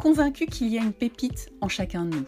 [0.00, 2.26] convaincu qu'il y a une pépite en chacun de nous.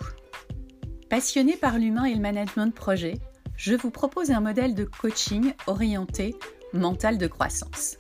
[1.09, 3.15] Passionné par l'humain et le management de projet,
[3.57, 6.37] je vous propose un modèle de coaching orienté
[6.75, 7.97] mental de croissance.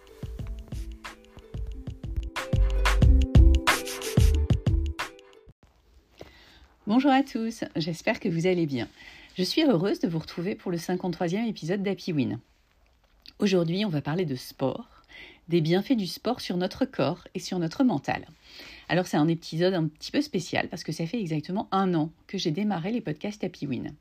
[6.86, 8.88] Bonjour à tous, j'espère que vous allez bien.
[9.38, 12.40] Je suis heureuse de vous retrouver pour le 53e épisode d'Happy Win.
[13.38, 14.86] Aujourd'hui, on va parler de sport,
[15.48, 18.26] des bienfaits du sport sur notre corps et sur notre mental.
[18.92, 22.12] Alors c'est un épisode un petit peu spécial parce que ça fait exactement un an
[22.26, 23.94] que j'ai démarré les podcasts Happy Win.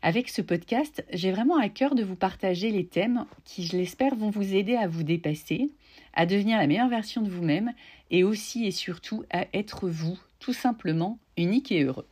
[0.00, 4.14] Avec ce podcast, j'ai vraiment à cœur de vous partager les thèmes qui, je l'espère,
[4.14, 5.68] vont vous aider à vous dépasser,
[6.14, 7.74] à devenir la meilleure version de vous-même
[8.10, 12.08] et aussi et surtout à être vous, tout simplement unique et heureux.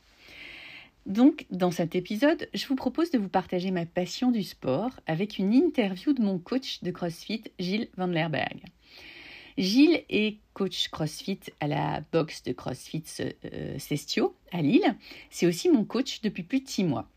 [1.06, 5.38] Donc, dans cet épisode, je vous propose de vous partager ma passion du sport avec
[5.38, 8.66] une interview de mon coach de CrossFit, Gilles Van Lerberg.
[9.59, 14.97] Gilles est coach CrossFit à la boxe de CrossFit euh, Cestio à Lille.
[15.31, 17.09] C'est aussi mon coach depuis plus de six mois.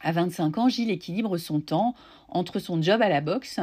[0.00, 1.94] À 25 ans, Gilles équilibre son temps
[2.28, 3.60] entre son job à la boxe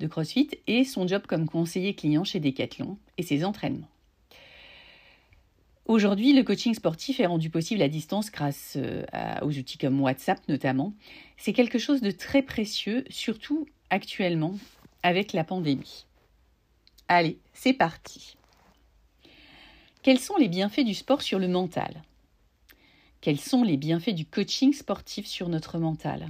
[0.00, 3.88] de CrossFit et son job comme conseiller client chez Decathlon et ses entraînements.
[5.84, 9.04] Aujourd'hui, le coaching sportif est rendu possible à distance grâce euh,
[9.42, 10.94] aux outils comme WhatsApp notamment.
[11.36, 14.54] C'est quelque chose de très précieux, surtout actuellement
[15.02, 16.06] avec la pandémie.
[17.08, 18.36] Allez, c'est parti.
[20.02, 22.02] Quels sont les bienfaits du sport sur le mental?
[23.20, 26.28] Quels sont les bienfaits du coaching sportif sur notre mental?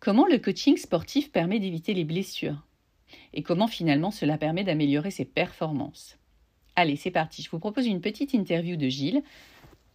[0.00, 2.62] Comment le coaching sportif permet d'éviter les blessures?
[3.32, 6.16] Et comment finalement cela permet d'améliorer ses performances?
[6.76, 7.42] Allez, c'est parti.
[7.42, 9.22] Je vous propose une petite interview de Gilles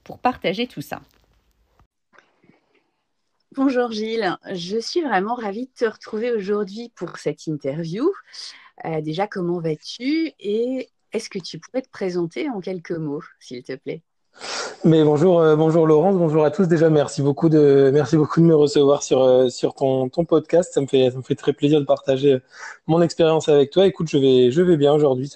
[0.03, 1.01] pour partager tout ça.
[3.55, 8.07] Bonjour Gilles, je suis vraiment ravie de te retrouver aujourd'hui pour cette interview.
[8.85, 13.63] Euh, déjà, comment vas-tu et est-ce que tu pourrais te présenter en quelques mots, s'il
[13.63, 14.03] te plaît?
[14.85, 16.67] Mais bonjour, euh, bonjour Laurence, bonjour à tous.
[16.67, 20.71] Déjà, merci beaucoup de, merci beaucoup de me recevoir sur, euh, sur ton, ton podcast.
[20.71, 22.38] Ça me fait, ça me fait très plaisir de partager
[22.85, 23.88] mon expérience avec toi.
[23.88, 25.31] Écoute, je vais, je vais bien aujourd'hui.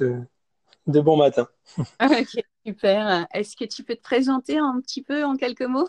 [0.86, 1.48] De bon matin.
[1.80, 3.26] ok, super.
[3.34, 5.88] Est-ce que tu peux te présenter un petit peu en quelques mots?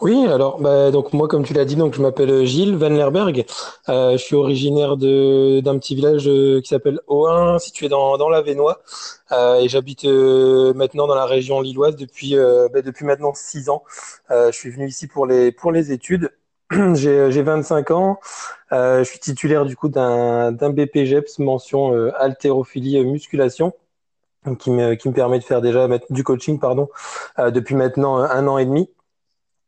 [0.00, 3.44] Oui, alors bah, donc moi comme tu l'as dit donc je m'appelle Gilles Van Lerberg.
[3.88, 8.28] Euh, je suis originaire de d'un petit village euh, qui s'appelle Oin, situé dans dans
[8.28, 8.80] la Vénois,
[9.32, 13.68] euh, et j'habite euh, maintenant dans la région lilloise depuis euh, bah, depuis maintenant six
[13.68, 13.84] ans.
[14.30, 16.30] je suis venu ici pour les pour les études.
[16.94, 18.20] j'ai j'ai 25 ans.
[18.70, 23.72] je suis titulaire du coup d'un d'un BPGEPS mention haltérophilie musculation
[24.58, 26.88] qui me qui me permet de faire déjà du coaching pardon
[27.38, 28.88] depuis maintenant un an et demi.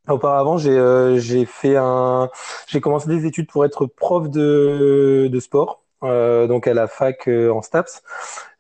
[0.09, 2.29] Auparavant, j'ai euh, fait un
[2.67, 7.29] j'ai commencé des études pour être prof de de sport, euh, donc à la fac
[7.29, 8.03] euh, en STAPS.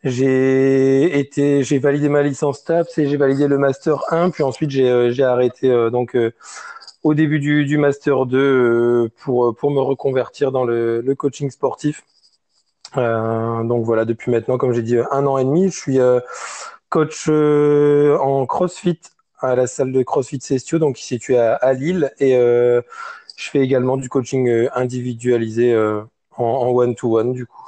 [0.05, 4.71] J'ai été j'ai validé ma licence STAPS et j'ai validé le master 1, puis ensuite
[4.71, 6.17] j'ai euh, arrêté donc
[7.03, 12.05] au début du du master 2 pour pour me reconvertir dans le le coaching sportif.
[12.95, 15.99] donc voilà, depuis maintenant, comme j'ai dit, un an et demi, je suis
[16.89, 19.01] coach en CrossFit
[19.49, 22.13] à la salle de CrossFit Cestio, donc qui est située à, Lille.
[22.19, 22.81] Et euh,
[23.37, 26.03] je fais également du coaching euh, individualisé euh,
[26.37, 27.65] en one-to-one, du coup.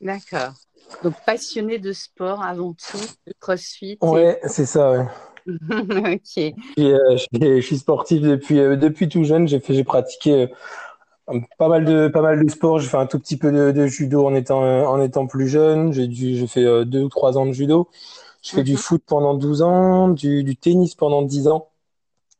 [0.00, 0.52] D'accord.
[1.04, 3.98] Donc passionné de sport avant tout, de CrossFit.
[4.02, 5.06] Ouais, c'est ça, ouais.
[5.46, 6.54] ok.
[6.76, 9.48] je, suis sportif depuis, depuis tout jeune.
[9.48, 10.48] J'ai pratiqué
[11.58, 12.78] pas mal de pas mal de sports.
[12.78, 15.92] J'ai fait un tout petit peu de, judo en étant en étant plus jeune.
[15.92, 17.88] J'ai j'ai fait deux ou trois ans de judo.
[18.42, 18.78] Je fais du mhm.
[18.78, 21.68] foot pendant 12 ans, du, du tennis pendant 10 ans.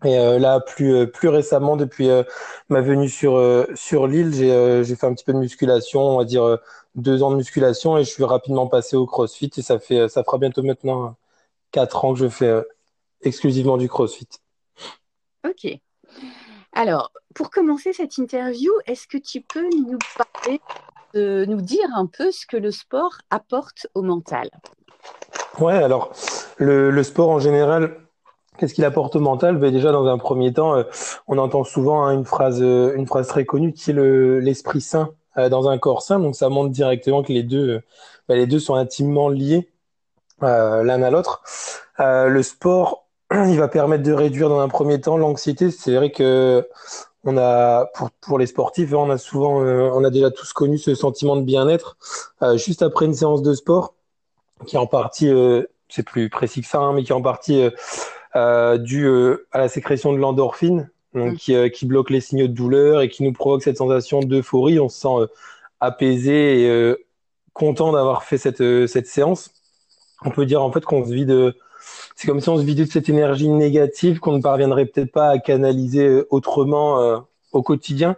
[0.04, 2.22] Et euh, là, plus euh, plus récemment, depuis euh,
[2.70, 3.38] ma venue sur
[3.74, 6.58] sur l'île, j'ai j'ai fait un petit peu de musculation, on va dire
[6.94, 9.50] deux ans de musculation, et je suis rapidement passé au CrossFit.
[9.58, 11.16] Et ça fait ça fera bientôt maintenant
[11.70, 12.62] quatre ans que je fais
[13.22, 14.28] exclusivement du CrossFit.
[15.46, 15.78] Ok.
[16.72, 20.60] Alors, pour commencer cette interview, est-ce que tu peux nous parler,
[21.14, 24.50] de, nous dire un peu ce que le sport apporte au mental?
[25.60, 26.12] Ouais, alors
[26.56, 27.96] le, sport en général,
[28.56, 29.58] qu'est-ce qu'il apporte au mental?
[29.58, 30.84] Ben Déjà, dans un premier temps, euh,
[31.28, 35.10] on entend souvent hein, une, phrase, euh, une phrase très connue qui est l'esprit sain
[35.36, 36.18] euh, dans un corps sain.
[36.18, 37.82] Donc, ça montre directement que les deux,
[38.26, 39.68] ben, les deux sont intimement liés.
[40.40, 41.42] l'un à l'autre.
[41.98, 45.70] le sport, il va permettre de réduire dans un premier temps l'anxiété.
[45.70, 46.66] C'est vrai que
[47.24, 50.94] on a pour pour les sportifs, on a souvent, on a déjà tous connu ce
[50.94, 51.98] sentiment de bien-être
[52.54, 53.94] juste après une séance de sport,
[54.66, 55.32] qui est en partie,
[55.88, 57.70] c'est plus précis que ça, hein, mais qui est en partie
[58.36, 61.36] euh, dû euh, à la sécrétion de l'endorphine, donc, mm.
[61.36, 64.78] qui, euh, qui, bloque les signaux de douleur et qui nous provoque cette sensation d'euphorie.
[64.78, 65.32] On se sent
[65.80, 66.94] apaisé et
[67.54, 69.50] content d'avoir fait cette, cette séance.
[70.24, 71.54] On peut dire en fait qu'on se vide,
[72.14, 75.30] c'est comme si on se vidait de cette énergie négative qu'on ne parviendrait peut-être pas
[75.30, 78.16] à canaliser autrement au quotidien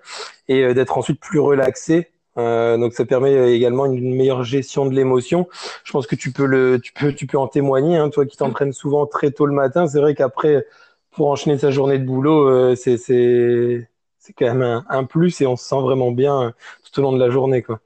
[0.48, 5.48] et d'être ensuite plus relaxé euh, donc ça permet également une meilleure gestion de l'émotion.
[5.84, 7.96] Je pense que tu peux le, tu peux, tu peux en témoigner.
[7.96, 10.66] Hein, toi qui t'entraînes souvent très tôt le matin, c'est vrai qu'après
[11.10, 13.88] pour enchaîner sa journée de boulot, euh, c'est c'est
[14.18, 17.12] c'est quand même un, un, plus et on se sent vraiment bien tout au long
[17.12, 17.80] de la journée quoi.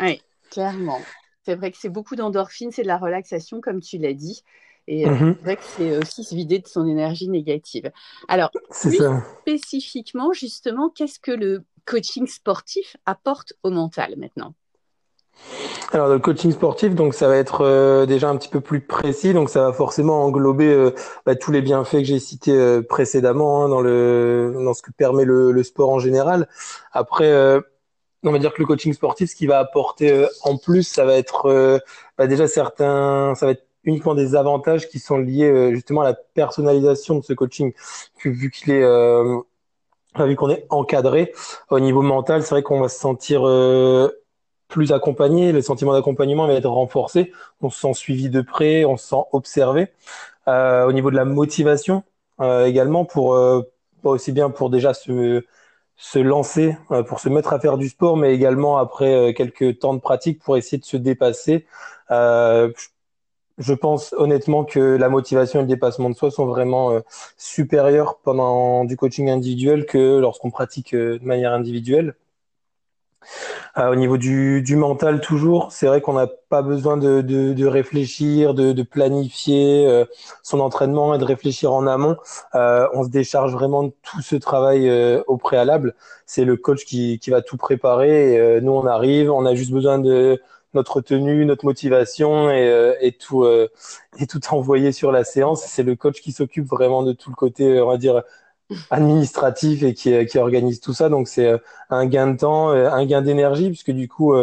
[0.00, 0.20] Oui,
[0.50, 1.00] clairement.
[1.44, 4.42] C'est vrai que c'est beaucoup d'endorphines, c'est de la relaxation comme tu l'as dit.
[4.88, 5.34] Et euh, mm-hmm.
[5.34, 7.90] c'est vrai que c'est aussi se vider de son énergie négative.
[8.28, 8.98] Alors, plus
[9.40, 14.54] spécifiquement, justement, qu'est-ce que le coaching sportif apporte au mental maintenant?
[15.92, 19.32] Alors le coaching sportif, donc ça va être euh, déjà un petit peu plus précis,
[19.32, 20.90] donc ça va forcément englober euh,
[21.24, 24.90] bah, tous les bienfaits que j'ai cités euh, précédemment hein, dans le dans ce que
[24.90, 26.48] permet le, sport en général.
[26.92, 27.32] Après,
[28.24, 31.14] on va dire que le coaching sportif, ce qui va apporter en plus, ça va
[31.14, 31.80] être
[32.18, 36.14] bah, déjà certains, ça va être uniquement des avantages qui sont liés justement à la
[36.14, 37.72] personnalisation de ce coaching,
[38.24, 38.84] vu qu'il est
[40.24, 41.32] vu qu'on est encadré
[41.70, 44.08] au niveau mental, c'est vrai qu'on va se sentir euh,
[44.68, 48.96] plus accompagné, le sentiment d'accompagnement va être renforcé, on se sent suivi de près, on
[48.96, 49.92] se sent observé.
[50.48, 52.04] Euh, au niveau de la motivation
[52.40, 53.38] euh, également, pour
[54.04, 55.44] aussi bien pour déjà se
[55.98, 56.76] se lancer,
[57.08, 60.58] pour se mettre à faire du sport, mais également après quelques temps de pratique pour
[60.58, 61.66] essayer de se dépasser.
[63.58, 67.00] Je pense honnêtement que la motivation et le dépassement de soi sont vraiment euh,
[67.36, 72.14] supérieurs pendant du coaching individuel que lorsqu'on pratique euh, de manière individuelle.
[73.78, 77.52] Euh, au niveau du, du mental, toujours, c'est vrai qu'on n'a pas besoin de, de,
[77.52, 80.04] de réfléchir, de, de planifier euh,
[80.42, 82.16] son entraînement et de réfléchir en amont.
[82.54, 84.90] on se décharge vraiment de tout ce travail
[85.26, 85.94] au préalable.
[86.26, 88.34] C'est le coach qui, qui va tout préparer.
[88.34, 90.40] Et, nous, on arrive, on a juste besoin de
[90.76, 93.68] notre tenue, notre motivation et, euh, et tout euh,
[94.18, 95.64] et tout envoyé sur la séance.
[95.66, 98.22] C'est le coach qui s'occupe vraiment de tout le côté, on va dire
[98.90, 101.08] administratif et qui, qui organise tout ça.
[101.08, 101.58] Donc c'est euh,
[101.90, 104.34] un gain de temps, un gain d'énergie puisque du coup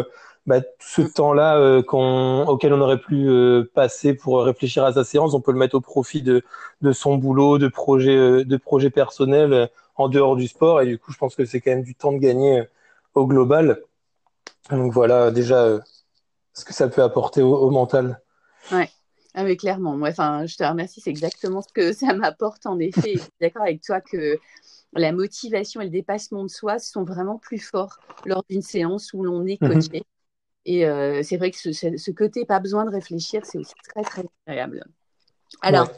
[0.46, 3.28] bah, ce temps-là qu'on, auquel on aurait pu
[3.74, 6.42] passer pour réfléchir à sa séance, on peut le mettre au profit de,
[6.82, 10.82] de son boulot, de projets, de projets personnels en dehors du sport.
[10.82, 12.64] Et du coup, je pense que c'est quand même du temps de gagner
[13.14, 13.82] au global.
[14.70, 15.80] Donc voilà, déjà
[16.54, 18.20] ce que ça peut apporter au, mental.
[18.72, 18.88] Ouais.
[19.34, 22.78] Ah mais clairement, moi, enfin, je te remercie, c'est exactement ce que ça m'apporte en
[22.78, 23.14] effet.
[23.14, 24.38] je suis d'accord avec toi que
[24.92, 29.24] la motivation et le dépassement de soi sont vraiment plus forts lors d'une séance où
[29.24, 29.74] l'on est mhm.
[29.74, 30.04] coaché.
[30.66, 34.24] Et euh, c'est vrai que ce, côté pas besoin de réfléchir, c'est aussi très très
[34.46, 34.84] agréable.
[35.60, 35.90] Alors,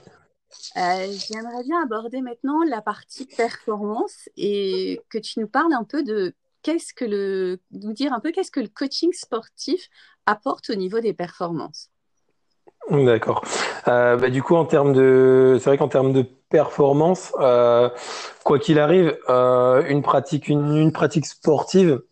[0.77, 6.03] euh, j'aimerais bien aborder maintenant la partie performance et que tu nous parles un peu
[6.03, 6.35] de
[6.67, 9.89] qu'est-ce que le, nous dire un peu qu'est-ce que le coaching sportif
[10.27, 11.91] apporte au niveau des performances?
[12.91, 13.45] D'accord.
[13.87, 17.89] Euh, bah, du coup, en termes de, c'est vrai qu'en termes de performance, euh,
[18.43, 22.03] quoi qu'il arrive, euh, une pratique, une, pratique sportive,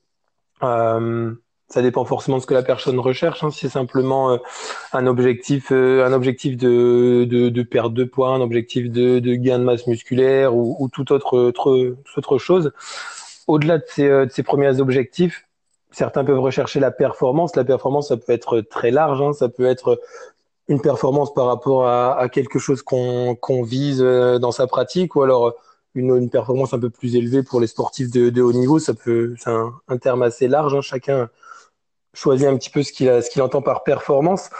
[0.60, 3.42] ça dépend forcément de ce que la personne recherche.
[3.42, 3.50] Hein.
[3.50, 4.38] si c'est simplement
[4.92, 9.58] un objectif, un objectif de, de, de, perte de poids, un objectif de, de gain
[9.58, 12.72] de masse musculaire ou, ou toute autre, autre, autre chose.
[13.46, 15.46] Au-delà de ces, de ces premiers objectifs,
[15.94, 17.56] certains peuvent rechercher la performance.
[17.56, 19.22] La performance, ça peut être très large.
[19.22, 19.32] Hein.
[19.32, 20.00] Ça peut être
[20.68, 25.54] une performance par rapport à, quelque chose qu'on vise euh, dans sa pratique, ou alors
[25.94, 28.78] une, performance un peu plus élevée pour les sportifs de, haut niveau.
[28.78, 30.74] Ça peut, c'est un, terme assez large.
[30.74, 30.80] Hein.
[30.80, 31.28] Chacun
[32.14, 34.50] choisit un petit peu ce qu'il entend par performance.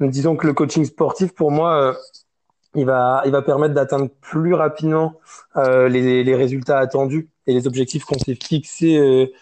[0.00, 1.94] disons que le coaching sportif, pour moi, euh,
[2.74, 5.14] il va, permettre d'atteindre plus rapidement
[5.56, 9.32] euh, les, résultats attendus et les objectifs qu'on s'est fixés euh,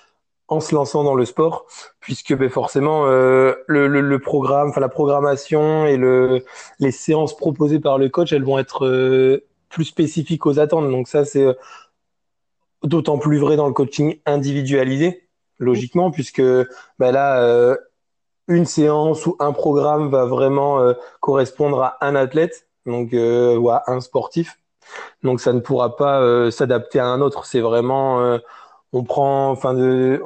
[0.48, 1.66] en se lançant dans le sport,
[2.00, 6.44] puisque ben, forcément euh, le, le, le, programme, enfin la programmation et le,
[6.78, 10.88] les séances proposées par le coach, elles vont être euh, plus spécifiques aux attentes.
[10.88, 11.54] Donc ça, c'est euh,
[12.84, 16.42] d'autant plus vrai dans le coaching individualisé, logiquement, puisque
[16.98, 17.76] ben là, euh,
[18.46, 24.00] une séance ou un programme va vraiment correspondre à un athlète, donc ou à un
[24.00, 24.60] sportif.
[25.22, 27.46] Donc ça ne pourra pas s'adapter à un autre.
[27.46, 28.38] C'est vraiment
[28.92, 30.22] on prend, enfin, de,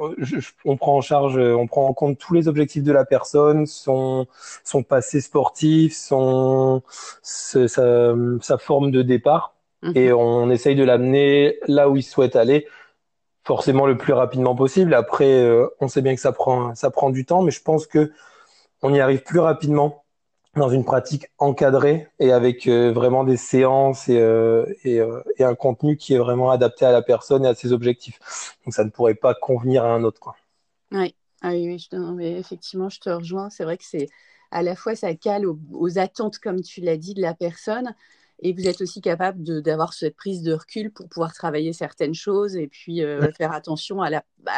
[0.65, 4.27] on prend en charge, on prend en compte tous les objectifs de la personne, son,
[4.63, 6.81] son passé sportif, son,
[7.21, 9.93] sa, sa forme de départ, mhm.
[9.95, 12.67] et on essaye de l'amener là où il souhaite aller,
[13.43, 14.93] forcément le plus rapidement possible.
[14.93, 17.87] Après, euh, on sait bien que ça prend, ça prend du temps, mais je pense
[17.87, 18.11] que
[18.83, 20.00] on y arrive plus rapidement
[20.55, 25.43] dans une pratique encadrée et avec euh, vraiment des séances et, euh, et, euh, et,
[25.43, 28.19] un contenu qui est vraiment adapté à la personne et à ses objectifs.
[28.65, 30.19] Donc ça ne pourrait pas convenir à un autre.
[30.19, 30.35] Quoi.
[30.91, 31.15] Oui.
[31.41, 33.49] Ah oui, je, mais effectivement, je te rejoins.
[33.49, 34.09] C'est vrai que c'est
[34.51, 37.95] à la fois ça cale aux, attentes, comme tu l'as dit, de la personne,
[38.43, 42.55] et vous êtes aussi capable d'avoir cette prise de recul pour pouvoir travailler certaines choses
[42.57, 43.01] et puis
[43.37, 44.51] faire attention à la bah,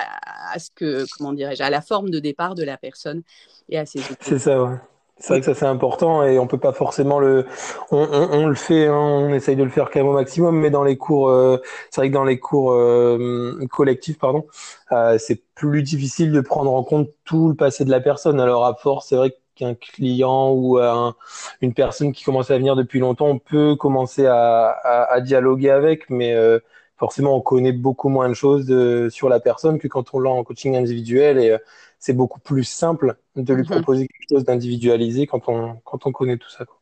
[0.52, 3.24] à ce que comment dirais-je à la forme de départ de la personne
[3.70, 4.78] et à ses C'est ça, ouais.
[5.20, 7.46] C'est vrai que ça c'est important et on peut pas forcément le,
[7.92, 10.60] on, on, on le fait, hein, on essaye de le faire quand même au maximum,
[10.60, 14.46] mais dans les cours, euh, c'est vrai que dans les cours euh, collectifs, pardon,
[14.92, 18.40] euh, c'est plus difficile de prendre en compte tout le passé de la personne.
[18.40, 21.16] Alors à force, c'est vrai qu'un client ou un,
[21.62, 25.70] une personne qui commence à venir depuis longtemps, on peut commencer à, à, à dialoguer
[25.70, 26.60] avec, mais euh,
[26.98, 30.32] forcément on connaît beaucoup moins de choses de, sur la personne que quand on l'a
[30.32, 31.56] en coaching individuel et
[32.04, 33.70] c'est beaucoup plus simple de lui mhm.
[33.70, 36.66] proposer quelque chose d'individualisé quand on, quand on connaît tout ça.
[36.66, 36.82] Quoi.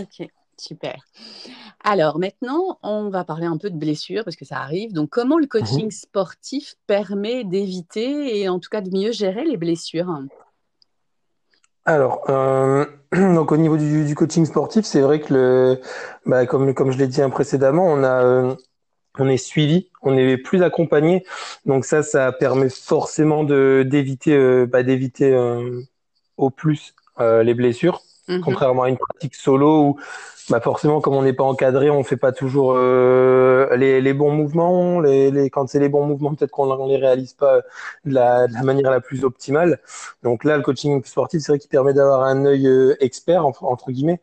[0.00, 1.06] Ok, super.
[1.84, 4.92] Alors maintenant, on va parler un peu de blessures parce que ça arrive.
[4.92, 5.90] Donc, comment le coaching mhm.
[5.92, 10.12] sportif permet d'éviter et en tout cas de mieux gérer les blessures?
[11.84, 15.80] Alors, euh, donc au niveau du, du coaching sportif, c'est vrai que le,
[16.24, 18.56] bah, comme, comme je l'ai dit précédemment, on a euh,
[19.20, 21.24] on est suivi, on est plus accompagné.
[21.66, 25.80] Donc ça, ça permet forcément de d'éviter, euh, bah, d'éviter euh,
[26.36, 28.40] au plus euh, les blessures, mhm.
[28.40, 30.00] contrairement à une pratique solo où
[30.48, 34.30] bah forcément, comme on n'est pas encadré, on fait pas toujours euh, les, les, bons
[34.30, 35.00] mouvements.
[35.00, 37.62] Les, les quand c'est les bons mouvements, peut-être qu'on les réalise pas
[38.04, 39.80] de la, de la, manière la plus optimale.
[40.22, 42.68] Donc là, le coaching sportif, c'est vrai qu'il permet d'avoir un œil
[43.00, 44.20] expert entre, guillemets,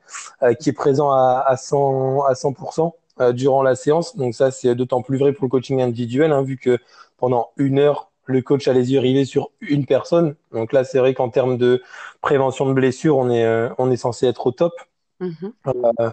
[0.62, 2.90] qui est présent à, à 100 à 100 euh,
[3.34, 4.16] durant la séance.
[4.16, 6.80] Donc ça, c'est d'autant plus vrai pour le coaching individuel, hein, vu que
[7.18, 10.36] pendant une heure, le coach a les yeux rivés sur une personne.
[10.52, 11.82] Donc là, c'est vrai qu'en termes de
[12.22, 14.74] prévention de blessures, on est, euh, on est censé être au top.
[15.22, 15.52] Mm-hmm.
[15.68, 16.10] Euh,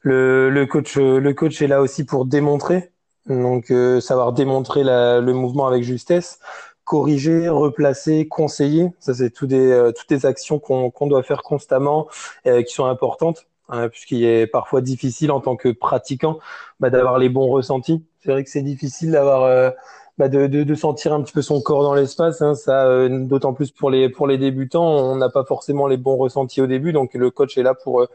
[0.00, 2.92] le, le, coach, le coach est là aussi pour démontrer,
[3.26, 6.38] donc savoir démontrer la, le mouvement avec justesse,
[6.84, 8.90] corriger, replacer, conseiller.
[9.00, 12.08] Ça, c'est tout des, toutes des actions qu'on qu'on doit faire constamment,
[12.44, 13.46] qui sont importantes.
[13.68, 16.38] Hein, puisqu'il est parfois difficile en tant que pratiquant
[16.78, 18.04] bah, d'avoir les bons ressentis.
[18.20, 19.70] C'est vrai que c'est difficile d'avoir euh,
[20.18, 22.40] bah, de, sentir un petit peu son corps dans l'espace.
[22.42, 25.96] Hein, ça, euh, d'autant plus pour les pour les débutants, on n'a pas forcément les
[25.96, 28.08] bons ressentis au début, donc le coach est là pour euh,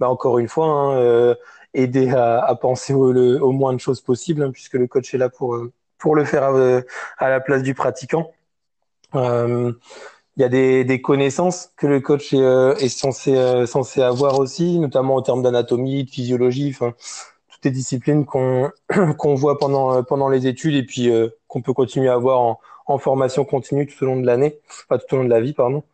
[0.00, 1.34] bah, encore une fois hein,
[1.74, 5.58] aider à, penser au, moins de choses possibles, puisque le coach est là pour
[5.98, 6.44] pour le faire
[7.18, 8.32] à, la place du pratiquant.
[10.36, 14.02] Il y a des, des, connaissances que le coach est, euh, est censé, euh, censé
[14.02, 16.94] avoir aussi, notamment en termes d'anatomie, de physiologie, enfin,
[17.48, 18.70] toutes les disciplines qu'on
[19.18, 21.10] qu'on voit pendant, euh, pendant les études et puis
[21.48, 24.98] qu'on peut continuer à avoir en, en, formation continue tout au long de l'année, enfin
[24.98, 25.84] tout au long de la vie, pardon.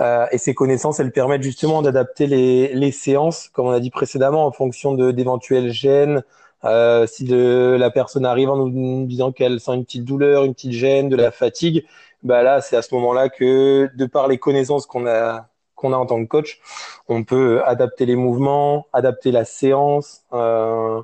[0.00, 4.46] et ces connaissances, elles permettent justement d'adapter les, les séances, comme on a dit précédemment,
[4.46, 6.22] en fonction de d'éventuels gènes,
[6.64, 10.54] euh, si de, la personne arrive en nous disant qu'elle sent une petite douleur, une
[10.54, 11.84] petite gêne, de la fatigue,
[12.24, 15.96] bah là, c'est à ce moment-là que, de par les connaissances qu'on a qu'on a
[15.96, 16.60] en tant que coach,
[17.08, 21.02] on peut adapter les mouvements, adapter la séance euh,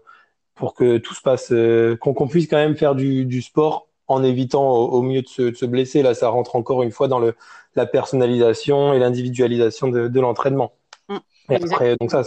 [0.55, 4.23] pour que tout se passe, euh, qu'on puisse quand même faire du, du sport en
[4.23, 6.03] évitant au, mieux de se, de se, blesser.
[6.03, 7.35] Là, ça rentre encore une fois dans le,
[7.75, 10.73] la personnalisation et l'individualisation de, de l'entraînement.
[11.09, 11.19] Mmh,
[12.01, 12.23] donc ça,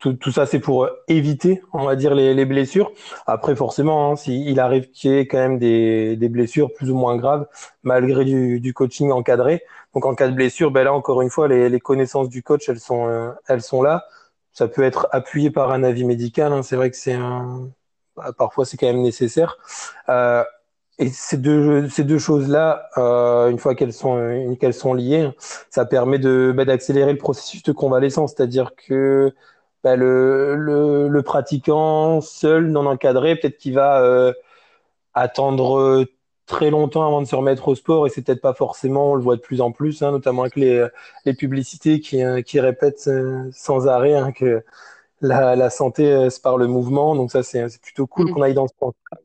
[0.00, 2.92] tout, tout ça, c'est pour euh, éviter, on va dire, les, les blessures.
[3.26, 6.96] Après, forcément, hein, s'il arrive qu'il y ait quand même des, des, blessures plus ou
[6.96, 7.46] moins graves,
[7.82, 9.62] malgré du, du, coaching encadré.
[9.94, 12.68] Donc, en cas de blessure, ben là, encore une fois, les, les connaissances du coach,
[12.68, 14.06] elles sont, euh, elles sont là.
[14.52, 16.52] Ça peut être appuyé par un avis médical.
[16.52, 16.62] Hein.
[16.62, 17.68] C'est vrai que c'est un,
[18.16, 19.58] bah, parfois, c'est quand même nécessaire.
[20.08, 20.44] Euh,
[20.98, 25.30] et ces deux, ces deux choses-là, euh, une fois qu'elles sont, qu'elles sont liées,
[25.70, 28.34] ça permet de, bah, d'accélérer le processus de convalescence.
[28.36, 29.34] C'est-à-dire que
[29.84, 34.32] bah, le, le, le, pratiquant seul, non encadré, peut-être qu'il va euh,
[35.14, 36.06] attendre euh,
[36.46, 39.22] très longtemps avant de se remettre au sport et c'est peut-être pas forcément, on le
[39.22, 40.86] voit de plus en plus, hein, notamment avec les,
[41.24, 43.10] les publicités qui, euh, qui répètent
[43.52, 44.62] sans arrêt hein, que
[45.22, 47.14] la, la santé c'est par le mouvement.
[47.14, 48.34] Donc ça, c'est plutôt cool mm.
[48.34, 49.18] qu'on aille dans ce sens-là.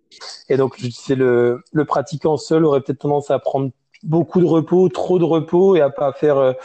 [0.50, 3.71] Et donc, c'est le, le pratiquant seul aurait peut-être tendance à prendre
[4.05, 6.55] beaucoup de repos, trop de repos et à pas faire,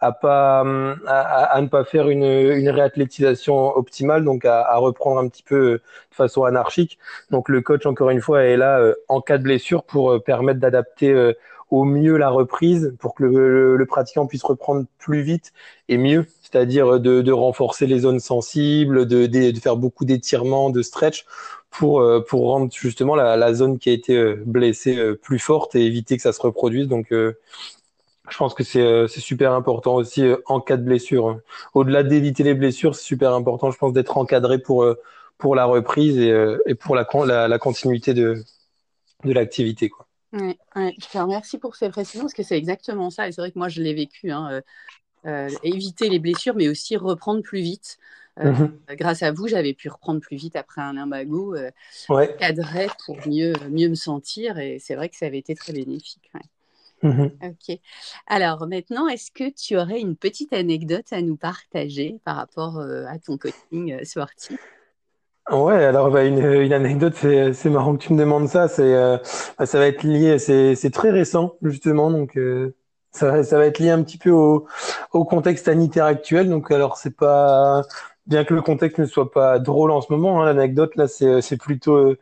[0.00, 0.60] à pas,
[1.06, 5.80] à, ne pas faire une, une réathlétisation optimale, donc à, reprendre un petit peu de
[6.10, 6.98] façon anarchique.
[7.30, 11.34] Donc le coach encore une fois est là en cas de blessure pour permettre d'adapter
[11.70, 15.52] au mieux la reprise pour que le, pratiquant puisse reprendre plus vite
[15.88, 20.82] et mieux, c'est-à-dire de, de, renforcer les zones sensibles, de, de faire beaucoup d'étirements, de
[20.82, 21.26] stretch
[21.70, 25.84] pour, euh, rendre justement la, zone qui a été euh, blessée euh, plus forte et
[25.84, 26.88] éviter que ça se reproduise.
[26.88, 31.40] Donc, je pense que c'est super important aussi en cas de blessure.
[31.74, 34.86] Au-delà d'éviter les blessures, c'est super important, je pense, d'être encadré pour,
[35.38, 37.04] pour la reprise et, pour la,
[37.58, 38.42] continuité de,
[39.24, 39.88] de l'activité.
[39.88, 40.06] Quoi.
[40.34, 43.28] Ouais, Je te remercie pour ces précisions parce que c'est exactement ça.
[43.28, 44.30] Et c'est vrai que moi, je l'ai vécu.
[44.30, 44.60] Hein,
[45.62, 47.98] éviter les blessures, mais aussi reprendre plus vite.
[48.40, 48.72] Euh, mhm.
[48.90, 51.70] Grâce à vous, j'avais pu reprendre plus vite après un limbago, euh,
[52.38, 54.58] cadrer pour mieux, mieux me sentir.
[54.58, 56.30] Et c'est vrai que ça avait été très bénéfique.
[57.02, 57.30] Mhm.
[57.42, 57.78] Ok.
[58.26, 63.04] Alors maintenant, est-ce que tu aurais une petite anecdote à nous partager par rapport euh,
[63.06, 64.58] à ton coaching euh, sportif?
[65.50, 68.68] Ouais, alors bah, une, une anecdote, c'est marrant que tu me demandes ça.
[68.68, 68.92] C'est
[69.58, 72.38] bah, ça va être lié, c'est très récent justement, donc
[73.12, 74.66] ça va, ça va être lié un petit peu au,
[75.12, 76.50] au contexte sanitaire actuel.
[76.50, 77.82] Donc alors c'est pas
[78.28, 81.56] bien que le contexte ne soit pas drôle en ce moment, hein, l'anecdote là c'est
[81.56, 82.18] plutôt euh,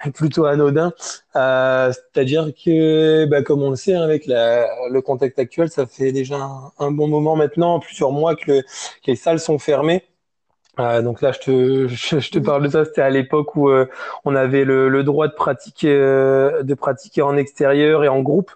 [0.14, 0.92] plutôt anodin.
[1.36, 5.86] Euh, C'est-à-dire que, bah, comme on le sait, hein, avec la, le contexte actuel, ça
[5.86, 6.38] fait déjà
[6.78, 8.66] un, bon moment maintenant, plusieurs mois que, que
[9.08, 10.04] les salles sont fermées.
[10.78, 11.88] Euh, donc là, je te,
[12.20, 12.84] je, te parle de ça.
[12.84, 13.86] C'était à l'époque où euh,
[14.24, 18.50] on avait le, le, droit de pratiquer, euh, de pratiquer en extérieur et en groupe.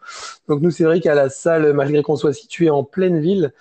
[0.49, 3.53] Donc nous, c'est vrai qu'à la salle, malgré qu'on soit situé en pleine ville,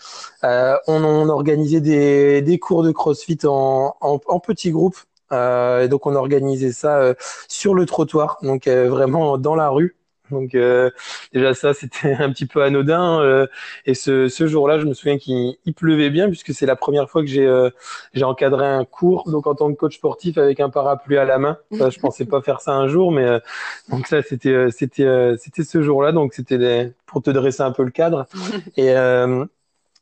[0.43, 4.97] on, on, organisait des, des cours de CrossFit en, en, en petits groupes.
[5.31, 7.13] et donc on organisait ça
[7.47, 9.95] sur le trottoir, donc vraiment dans la rue.
[10.33, 10.89] Donc euh,
[11.31, 13.47] déjà ça c'était un petit peu anodin euh,
[13.85, 17.21] et ce, ce jour-là je me souviens qu'il pleuvait bien puisque c'est la première fois
[17.21, 17.69] que j'ai euh,
[18.13, 21.37] j'ai encadré un cours donc en tant que coach sportif avec un parapluie à la
[21.37, 21.57] main.
[21.71, 23.39] Je pensais pas faire ça un jour mais
[23.89, 26.11] donc ça c'était c'était c'était ce jour-là.
[26.11, 28.25] Donc c'était pour te dresser un peu le cadre.
[28.77, 28.93] Et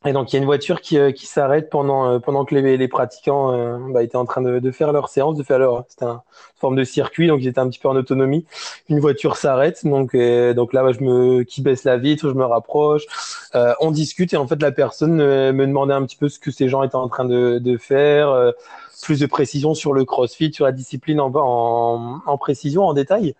[0.04, 2.54] et donc il y a une voiture qui, euh, qui s'arrête pendant euh, pendant que
[2.54, 5.58] les, les pratiquants euh, bah, étaient en train de, de, faire leur séance, de faire
[5.58, 6.20] leur c'était une
[6.56, 8.44] forme de circuit donc ils étaient un petit peu en autonomie.
[8.88, 13.02] Une voiture s'arrête donc donc là je me qui baisse la vitre, je me rapproche,
[13.80, 16.68] on discute et en fait la personne me demandait un petit peu ce que ces
[16.68, 18.52] gens étaient en train de, de faire
[19.02, 23.34] plus de précision sur le crossfit, sur la discipline en, en, en précision, en détail.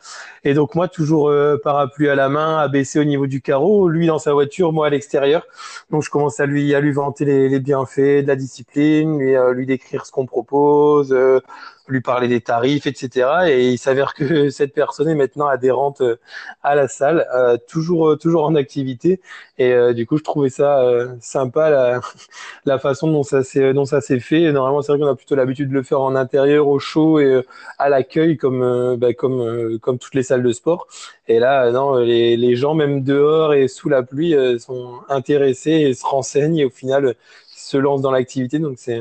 [0.44, 4.06] Et donc moi, toujours euh, parapluie à la main, abaissé au niveau du carreau, lui
[4.08, 5.46] dans sa voiture, moi à l'extérieur.
[5.90, 9.36] Donc je commence à lui à lui vanter les, les bienfaits de la discipline, lui,
[9.36, 11.40] euh, lui décrire ce qu'on propose, euh,
[11.88, 13.50] lui parler des tarifs, etc.
[13.50, 16.16] Et il s'avère que cette personne est maintenant adhérente euh,
[16.62, 19.20] à la salle, euh, toujours euh, toujours en activité.
[19.58, 20.82] Et du coup, je trouvais ça
[21.20, 22.00] sympa la,
[22.64, 24.50] la façon dont ça s'est dont ça s'est fait.
[24.52, 27.42] normalement, c'est vrai qu'on a plutôt l'habitude de le faire en intérieur, au chaud et
[27.78, 30.86] à l'accueil, comme bah, comme comme toutes les salles de sport.
[31.28, 35.94] Et là, non, les, les gens même dehors et sous la pluie sont intéressés et
[35.94, 37.14] se renseignent et au final
[37.54, 38.58] se lancent dans l'activité.
[38.58, 39.00] Donc c'est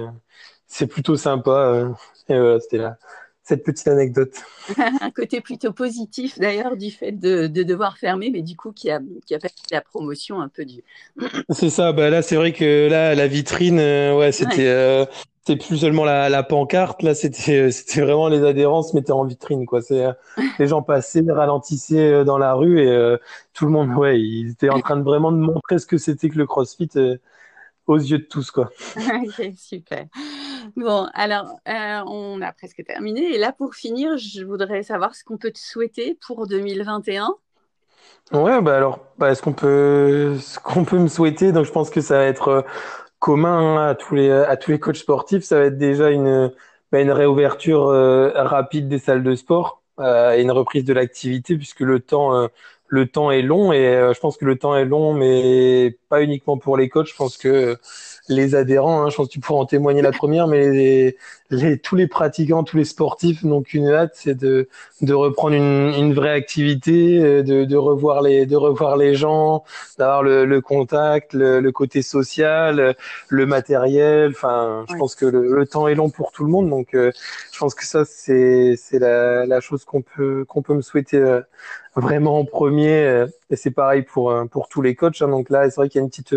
[0.67, 1.87] c'est plutôt sympa.
[2.31, 2.97] Et voilà, c'était là
[3.43, 4.33] cette petite anecdote.
[5.01, 8.89] un côté plutôt positif d'ailleurs du fait de, de, devoir fermer, mais du coup qui
[8.89, 10.83] a, qui a fait la promotion un peu du.
[11.49, 15.05] c'est ça, bah là c'est vrai que là la vitrine, euh, ouais, c'était euh,
[15.43, 19.11] c'était plus seulement la, la pancarte, là c'était euh, c'était vraiment les adhérents se mettaient
[19.11, 19.81] en vitrine quoi.
[19.81, 20.05] C'est
[20.59, 23.17] les gens passaient, ralentissaient dans la rue et
[23.53, 26.29] tout le monde, ouais, ils étaient en train de vraiment de montrer ce que c'était
[26.29, 26.89] que le CrossFit
[27.87, 28.69] aux yeux de tous quoi.
[28.97, 30.05] ok, super.
[30.75, 33.33] Bon, alors, euh, on a presque terminé.
[33.33, 37.35] Et là, pour finir, je voudrais savoir ce qu'on peut te souhaiter pour 2021.
[38.31, 40.37] Ouais, bah alors, bah, ce qu'on peut,
[40.87, 42.61] peut me souhaiter, donc je pense que ça va être euh,
[43.19, 45.43] commun hein, à tous les, à tous les coachs sportifs.
[45.43, 46.51] Ça va être déjà une,
[46.91, 51.81] bah, une réouverture euh, rapide des salles de sport et une reprise de l'activité, puisque
[51.81, 52.49] le temps,
[52.91, 56.57] le temps est long et je pense que le temps est long, mais pas uniquement
[56.57, 57.07] pour les coachs.
[57.07, 57.77] Je pense que
[58.27, 61.15] les adhérents, hein, je pense que tu pourras en témoigner la première, mais
[61.49, 64.69] les, tous les pratiquants, tous les sportifs n'ont qu'une hâte, c'est de,
[65.01, 69.63] de reprendre une, une vraie activité, euh, de, de, revoir les, de revoir les gens,
[69.97, 72.95] d'avoir le, le, contact, le, le, côté social,
[73.29, 74.31] le matériel.
[74.31, 77.11] Enfin, je pense que le, temps est long pour tout le monde, donc euh,
[77.53, 81.17] je pense que ça c'est c'est la, la chose qu'on peut qu'on peut me souhaiter
[81.17, 81.41] euh,
[81.95, 83.25] vraiment en premier.
[83.49, 85.21] et c'est pareil pour pour tous les coachs.
[85.21, 86.35] Hein, donc là, c'est vrai qu'il y a une petite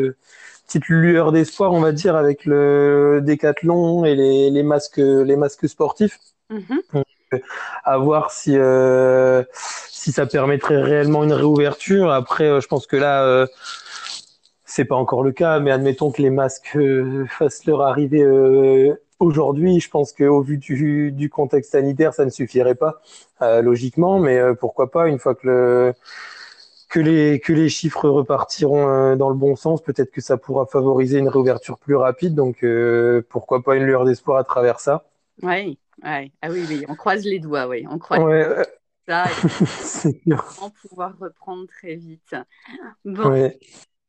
[0.66, 5.68] petite lueur d'espoir, on va dire, avec le décathlon et les, les masques, les masques
[5.68, 6.18] sportifs.
[6.50, 7.02] Mm-hmm.
[7.84, 8.56] à voir si
[9.90, 12.10] si ça permettrait réellement une réouverture.
[12.10, 13.46] Après, je pense que là
[14.66, 16.76] c'est pas encore le cas, mais admettons que les masques
[17.28, 18.24] fassent leur arrivée
[19.18, 19.80] aujourd'hui.
[19.80, 23.00] Je pense qu'au vu du, du, contexte sanitaire, ça ne suffirait pas
[23.40, 25.94] logiquement, mais pourquoi pas une fois que le
[26.94, 30.64] que les, que les chiffres repartiront euh, dans le bon sens, peut-être que ça pourra
[30.66, 32.36] favoriser une réouverture plus rapide.
[32.36, 35.04] Donc, euh, pourquoi pas une lueur d'espoir à travers ça
[35.42, 36.30] Oui, ouais.
[36.40, 37.84] Ah oui, oui, on croise les doigts, oui.
[37.90, 38.46] On croise ouais.
[39.08, 39.24] ça.
[40.04, 40.34] Et
[40.82, 42.36] pouvoir reprendre très vite.
[43.04, 43.50] Bon.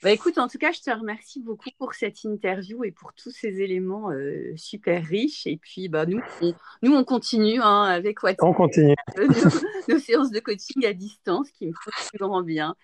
[0.04, 3.32] Bah, écoute, en tout cas, je te remercie beaucoup pour cette interview et pour tous
[3.32, 5.48] ces éléments euh, super riches.
[5.48, 6.54] Et puis, bah, nous, on,
[6.84, 8.44] nous, on continue hein, avec WhatsApp.
[8.48, 8.96] On continue.
[9.88, 12.76] nos, séances de coaching à distance qui me font plus grand bien.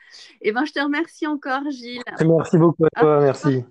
[0.42, 2.02] Et eh ben, je te remercie encore, Gilles.
[2.20, 3.20] Merci beaucoup à toi.
[3.22, 3.64] merci.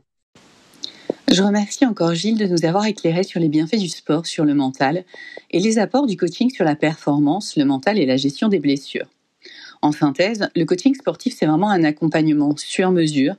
[1.32, 4.52] Je remercie encore Gilles de nous avoir éclairé sur les bienfaits du sport sur le
[4.54, 5.04] mental
[5.50, 9.06] et les apports du coaching sur la performance, le mental et la gestion des blessures.
[9.82, 13.36] En synthèse, le coaching sportif, c'est vraiment un accompagnement sur mesure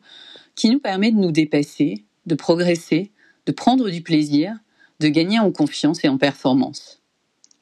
[0.56, 3.12] qui nous permet de nous dépasser, de progresser,
[3.46, 4.56] de prendre du plaisir,
[5.00, 7.02] de gagner en confiance et en performance.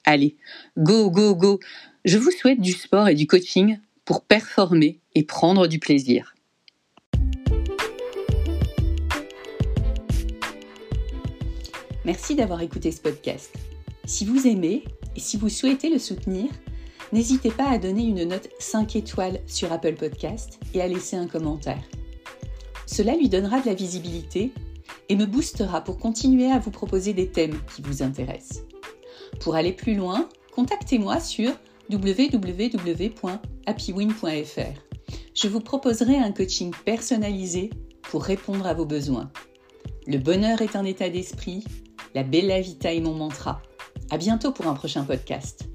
[0.05, 0.37] Allez,
[0.77, 1.59] go, go, go
[2.05, 6.33] Je vous souhaite du sport et du coaching pour performer et prendre du plaisir.
[12.05, 13.53] Merci d'avoir écouté ce podcast.
[14.05, 14.83] Si vous aimez
[15.15, 16.49] et si vous souhaitez le soutenir,
[17.13, 21.27] n'hésitez pas à donner une note 5 étoiles sur Apple Podcast et à laisser un
[21.27, 21.83] commentaire.
[22.85, 24.51] Cela lui donnera de la visibilité
[25.09, 28.63] et me boostera pour continuer à vous proposer des thèmes qui vous intéressent.
[29.39, 31.51] Pour aller plus loin, contactez-moi sur
[31.91, 33.39] www.happywin.fr.
[35.33, 37.69] Je vous proposerai un coaching personnalisé
[38.03, 39.31] pour répondre à vos besoins.
[40.07, 41.63] Le bonheur est un état d'esprit,
[42.15, 43.61] la bella vita est mon mantra.
[44.09, 45.69] À bientôt pour un prochain podcast.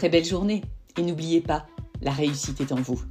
[0.00, 0.62] Très belle journée
[0.96, 1.66] et n'oubliez pas,
[2.00, 3.02] la réussite est en vous.